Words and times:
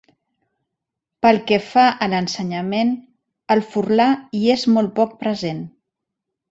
Pel 1.25 1.39
que 1.51 1.59
fa 1.67 1.83
a 2.05 2.09
l'ensenyament, 2.15 2.93
el 3.57 3.65
furlà 3.75 4.11
hi 4.41 4.45
és 4.59 4.69
molt 4.79 4.95
poc 5.01 5.19
present. 5.25 5.67